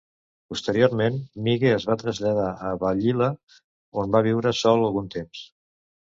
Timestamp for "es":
1.73-1.83